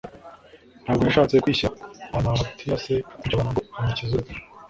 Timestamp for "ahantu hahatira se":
2.17-2.93